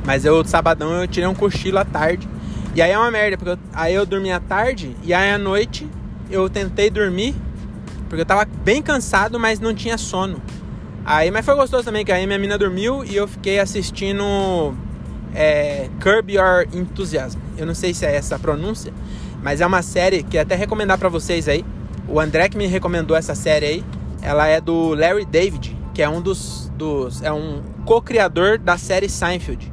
Mas 0.04 0.24
eu, 0.24 0.44
sabadão, 0.44 0.92
eu 0.92 1.06
tirei 1.06 1.28
um 1.28 1.34
cochilo 1.34 1.78
à 1.78 1.84
tarde. 1.84 2.28
E 2.74 2.82
aí 2.82 2.90
é 2.90 2.98
uma 2.98 3.10
merda, 3.10 3.36
porque 3.38 3.52
eu, 3.52 3.58
aí 3.72 3.94
eu 3.94 4.04
dormia 4.04 4.36
à 4.36 4.40
tarde 4.40 4.96
e 5.04 5.14
aí 5.14 5.30
à 5.30 5.38
noite 5.38 5.88
eu 6.28 6.50
tentei 6.50 6.90
dormir, 6.90 7.34
porque 8.08 8.22
eu 8.22 8.26
tava 8.26 8.44
bem 8.64 8.82
cansado, 8.82 9.38
mas 9.38 9.60
não 9.60 9.72
tinha 9.72 9.96
sono. 9.96 10.42
Aí, 11.04 11.30
mas 11.30 11.44
foi 11.44 11.54
gostoso 11.54 11.84
também, 11.84 12.04
que 12.04 12.12
aí 12.12 12.26
minha 12.26 12.38
mina 12.38 12.56
dormiu 12.56 13.04
e 13.04 13.14
eu 13.14 13.28
fiquei 13.28 13.58
assistindo 13.58 14.74
é, 15.34 15.88
Curb 16.02 16.32
Your 16.32 16.66
Enthusiasm. 16.72 17.38
Eu 17.58 17.66
não 17.66 17.74
sei 17.74 17.92
se 17.92 18.06
é 18.06 18.16
essa 18.16 18.36
a 18.36 18.38
pronúncia, 18.38 18.92
mas 19.42 19.60
é 19.60 19.66
uma 19.66 19.82
série 19.82 20.22
que 20.22 20.38
até 20.38 20.54
recomendar 20.54 20.98
para 20.98 21.08
vocês 21.08 21.48
aí. 21.48 21.64
O 22.08 22.18
André 22.18 22.48
que 22.48 22.56
me 22.56 22.66
recomendou 22.66 23.16
essa 23.16 23.34
série 23.34 23.66
aí, 23.66 23.84
ela 24.22 24.46
é 24.46 24.60
do 24.60 24.94
Larry 24.94 25.24
David 25.24 25.84
que 25.94 26.02
é 26.02 26.08
um 26.08 26.20
dos, 26.20 26.70
dos 26.76 27.22
é 27.22 27.32
um 27.32 27.62
co-criador 27.86 28.58
da 28.58 28.76
série 28.76 29.08
Seinfeld. 29.08 29.72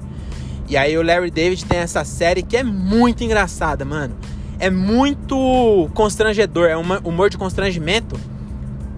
E 0.69 0.77
aí 0.77 0.97
o 0.97 1.01
Larry 1.01 1.31
David 1.31 1.65
tem 1.65 1.79
essa 1.79 2.05
série 2.05 2.43
que 2.43 2.55
é 2.55 2.63
muito 2.63 3.23
engraçada, 3.23 3.83
mano. 3.83 4.15
É 4.59 4.69
muito 4.69 5.89
constrangedor, 5.95 6.69
é 6.69 6.77
um 6.77 6.83
humor 7.03 7.29
de 7.29 7.37
constrangimento. 7.37 8.15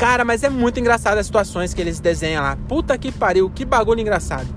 Cara, 0.03 0.25
mas 0.25 0.43
é 0.43 0.49
muito 0.49 0.81
engraçado 0.81 1.17
as 1.17 1.25
situações 1.25 1.73
que 1.73 1.79
eles 1.79 1.97
desenham 2.01 2.43
lá. 2.43 2.57
Puta 2.67 2.97
que 2.97 3.09
pariu, 3.09 3.49
que 3.49 3.63
bagulho 3.63 4.01
engraçado. 4.01 4.47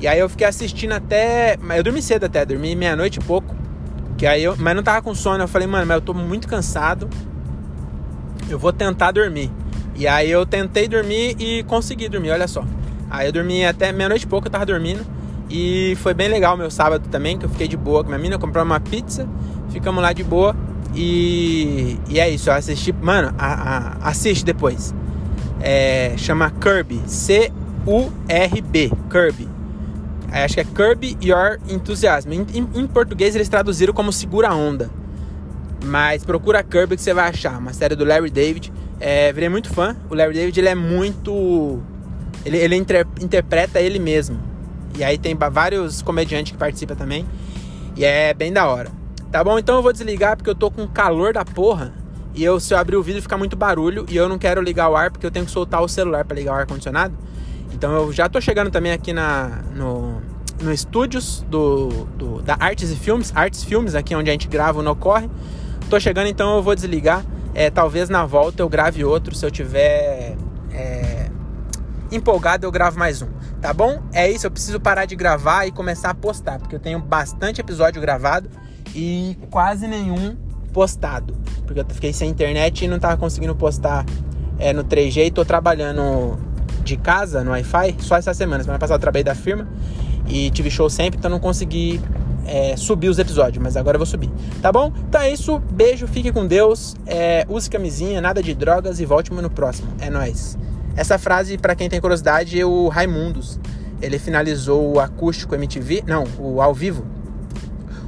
E 0.00 0.06
aí 0.06 0.20
eu 0.20 0.28
fiquei 0.28 0.46
assistindo 0.46 0.92
até. 0.92 1.58
Eu 1.76 1.82
dormi 1.82 2.00
cedo 2.00 2.26
até, 2.26 2.46
dormi 2.46 2.76
meia-noite 2.76 3.18
e 3.18 3.24
pouco. 3.24 3.56
Que 4.16 4.24
aí 4.24 4.44
eu, 4.44 4.54
mas 4.56 4.76
não 4.76 4.84
tava 4.84 5.02
com 5.02 5.12
sono. 5.12 5.42
Eu 5.42 5.48
falei, 5.48 5.66
mano, 5.66 5.84
mas 5.84 5.96
eu 5.96 6.00
tô 6.00 6.14
muito 6.14 6.46
cansado. 6.46 7.10
Eu 8.48 8.56
vou 8.56 8.72
tentar 8.72 9.10
dormir. 9.10 9.50
E 9.96 10.06
aí 10.06 10.30
eu 10.30 10.46
tentei 10.46 10.86
dormir 10.86 11.34
e 11.40 11.64
consegui 11.64 12.08
dormir, 12.08 12.30
olha 12.30 12.46
só. 12.46 12.64
Aí 13.10 13.26
eu 13.26 13.32
dormi 13.32 13.66
até 13.66 13.90
meia-noite 13.90 14.26
e 14.26 14.28
pouco, 14.28 14.46
eu 14.46 14.52
tava 14.52 14.64
dormindo. 14.64 15.04
E 15.50 15.96
foi 16.02 16.14
bem 16.14 16.28
legal 16.28 16.56
meu 16.56 16.70
sábado 16.70 17.08
também, 17.08 17.36
que 17.36 17.46
eu 17.46 17.50
fiquei 17.50 17.66
de 17.66 17.76
boa 17.76 18.04
com 18.04 18.10
minha 18.10 18.20
mina, 18.20 18.38
compramos 18.38 18.72
uma 18.72 18.78
pizza, 18.78 19.28
ficamos 19.70 20.00
lá 20.00 20.12
de 20.12 20.22
boa. 20.22 20.54
E, 20.94 21.98
e 22.08 22.20
é 22.20 22.30
isso, 22.30 22.50
eu 22.50 22.54
assisti. 22.54 22.92
Mano, 22.92 23.34
a, 23.36 23.46
a, 23.46 24.08
assiste 24.08 24.44
depois. 24.44 24.94
É, 25.60 26.14
chama 26.16 26.50
Kirby, 26.50 27.00
C-U-R-B, 27.06 28.92
Kirby. 29.10 29.48
Acho 30.30 30.54
que 30.54 30.60
é 30.60 30.64
Kirby 30.64 31.16
Your 31.22 31.58
Enthusiasm. 31.68 32.32
Em, 32.32 32.46
em, 32.54 32.68
em, 32.74 32.86
português 32.86 33.34
eles 33.34 33.48
traduziram 33.48 33.94
como 33.94 34.12
Segura 34.12 34.52
Onda. 34.52 34.90
Mas 35.84 36.24
procura 36.24 36.62
Kirby 36.62 36.96
que 36.96 37.02
você 37.02 37.14
vai 37.14 37.28
achar. 37.28 37.58
Uma 37.58 37.72
série 37.72 37.94
do 37.94 38.04
Larry 38.04 38.30
David. 38.30 38.72
É, 39.00 39.32
virei 39.32 39.48
muito 39.48 39.72
fã. 39.72 39.96
O 40.10 40.14
Larry 40.14 40.34
David 40.34 40.58
ele 40.58 40.68
é 40.68 40.74
muito. 40.74 41.80
Ele, 42.44 42.56
ele 42.56 42.76
inter, 42.76 43.06
interpreta 43.20 43.80
ele 43.80 43.98
mesmo. 43.98 44.38
E 44.98 45.04
aí 45.04 45.18
tem 45.18 45.36
vários 45.36 46.02
comediantes 46.02 46.52
que 46.52 46.58
participam 46.58 46.94
também. 46.94 47.26
E 47.96 48.04
é 48.04 48.34
bem 48.34 48.52
da 48.52 48.66
hora. 48.66 48.90
Tá 49.34 49.42
bom? 49.42 49.58
Então 49.58 49.74
eu 49.74 49.82
vou 49.82 49.92
desligar 49.92 50.36
porque 50.36 50.48
eu 50.48 50.54
tô 50.54 50.70
com 50.70 50.86
calor 50.86 51.32
da 51.32 51.44
porra. 51.44 51.92
E 52.36 52.44
eu, 52.44 52.60
se 52.60 52.72
eu 52.72 52.78
abrir 52.78 52.94
o 52.94 53.02
vídeo, 53.02 53.20
fica 53.20 53.36
muito 53.36 53.56
barulho. 53.56 54.06
E 54.08 54.16
eu 54.16 54.28
não 54.28 54.38
quero 54.38 54.62
ligar 54.62 54.88
o 54.88 54.94
ar 54.94 55.10
porque 55.10 55.26
eu 55.26 55.30
tenho 55.32 55.44
que 55.44 55.50
soltar 55.50 55.82
o 55.82 55.88
celular 55.88 56.24
para 56.24 56.36
ligar 56.36 56.52
o 56.52 56.54
ar-condicionado. 56.54 57.12
Então 57.72 57.92
eu 57.94 58.12
já 58.12 58.28
tô 58.28 58.40
chegando 58.40 58.70
também 58.70 58.92
aqui 58.92 59.12
na, 59.12 59.64
no, 59.74 60.22
no 60.62 60.72
estúdios 60.72 61.44
do, 61.50 61.88
do, 62.16 62.42
da 62.42 62.56
Artes 62.60 62.92
e 62.92 62.94
Filmes, 62.94 63.32
Artes 63.34 63.64
Filmes, 63.64 63.96
aqui 63.96 64.14
onde 64.14 64.30
a 64.30 64.32
gente 64.32 64.46
grava 64.46 64.78
o 64.78 64.82
No 64.84 64.94
Corre. 64.94 65.28
Tô 65.90 65.98
chegando, 65.98 66.28
então 66.28 66.54
eu 66.54 66.62
vou 66.62 66.76
desligar. 66.76 67.24
É, 67.54 67.70
talvez 67.70 68.08
na 68.08 68.24
volta 68.24 68.62
eu 68.62 68.68
grave 68.68 69.04
outro. 69.04 69.34
Se 69.34 69.44
eu 69.44 69.50
tiver 69.50 70.36
é, 70.72 71.28
empolgado, 72.12 72.64
eu 72.64 72.70
gravo 72.70 73.00
mais 73.00 73.20
um. 73.20 73.26
Tá 73.60 73.72
bom? 73.72 74.00
É 74.12 74.30
isso. 74.30 74.46
Eu 74.46 74.50
preciso 74.52 74.78
parar 74.78 75.06
de 75.06 75.16
gravar 75.16 75.66
e 75.66 75.72
começar 75.72 76.10
a 76.10 76.14
postar. 76.14 76.60
Porque 76.60 76.76
eu 76.76 76.80
tenho 76.80 77.00
bastante 77.00 77.60
episódio 77.60 78.00
gravado 78.00 78.48
e 78.94 79.36
quase 79.50 79.86
nenhum 79.86 80.36
postado. 80.72 81.34
Porque 81.66 81.80
eu 81.80 81.86
fiquei 81.88 82.12
sem 82.12 82.30
internet 82.30 82.84
e 82.84 82.88
não 82.88 82.98
tava 82.98 83.16
conseguindo 83.16 83.54
postar 83.54 84.04
é, 84.58 84.72
no 84.72 84.84
3G. 84.84 85.26
E 85.26 85.30
tô 85.30 85.44
trabalhando 85.44 86.38
de 86.82 86.96
casa 86.96 87.42
no 87.42 87.50
Wi-Fi 87.52 87.96
só 88.00 88.16
essa 88.16 88.34
semana. 88.34 88.62
Semana 88.62 88.78
passada 88.78 88.96
eu 88.96 89.00
trabalhei 89.00 89.24
da 89.24 89.34
firma 89.34 89.66
e 90.28 90.50
tive 90.50 90.70
show 90.70 90.88
sempre, 90.88 91.18
então 91.18 91.30
não 91.30 91.40
consegui 91.40 92.00
é, 92.46 92.76
subir 92.76 93.08
os 93.08 93.18
episódios, 93.18 93.62
mas 93.62 93.76
agora 93.76 93.96
eu 93.96 93.98
vou 93.98 94.06
subir, 94.06 94.30
tá 94.60 94.70
bom? 94.70 94.92
Então 95.08 95.20
é 95.20 95.30
isso, 95.30 95.58
beijo, 95.58 96.06
fique 96.06 96.32
com 96.32 96.46
Deus, 96.46 96.94
é, 97.06 97.46
use 97.48 97.68
camisinha, 97.68 98.20
nada 98.20 98.42
de 98.42 98.54
drogas 98.54 99.00
e 99.00 99.04
volte 99.04 99.32
no 99.32 99.50
próximo. 99.50 99.88
É 100.00 100.10
nóis. 100.10 100.58
Essa 100.96 101.18
frase, 101.18 101.58
para 101.58 101.74
quem 101.74 101.88
tem 101.88 102.00
curiosidade, 102.00 102.58
é 102.58 102.64
o 102.64 102.88
Raimundos. 102.88 103.58
Ele 104.00 104.18
finalizou 104.18 104.94
o 104.94 105.00
acústico 105.00 105.54
MTV, 105.54 106.04
não, 106.06 106.24
o 106.38 106.60
ao 106.60 106.74
vivo. 106.74 107.04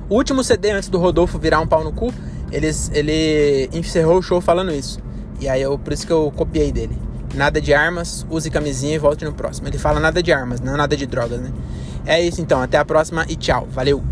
O 0.09 0.15
último 0.15 0.45
CD 0.45 0.71
antes 0.71 0.89
do 0.89 0.99
Rodolfo 0.99 1.39
virar 1.39 1.61
um 1.61 1.67
pau 1.67 1.83
no 1.83 1.93
cu, 1.93 2.13
eles, 2.53 2.91
ele 2.95 3.69
encerrou 3.73 4.19
o 4.19 4.23
show 4.23 4.41
falando 4.41 4.73
isso. 4.73 5.01
E 5.41 5.49
aí 5.49 5.63
eu, 5.63 5.79
por 5.79 5.93
isso 5.93 6.07
que 6.07 6.13
eu 6.13 6.33
copiei 6.35 6.71
dele. 6.71 6.97
Nada 7.35 7.61
de 7.61 7.75
armas, 7.75 8.25
use 8.31 8.51
camisinha 8.51 8.95
e 8.95 8.99
volte 8.99 9.25
no 9.25 9.33
próximo. 9.33 9.69
Ele 9.69 9.79
fala 9.79 9.99
nada 9.99 10.23
de 10.23 10.33
armas, 10.33 10.61
não 10.61 10.77
nada 10.77 10.97
de 10.97 11.07
drogas, 11.07 11.41
né? 11.41 11.53
É 12.07 12.23
isso 12.23 12.41
então, 12.41 12.63
até 12.63 12.79
a 12.79 12.85
próxima 12.85 13.27
e 13.29 13.35
tchau. 13.35 13.67
Valeu! 13.71 14.03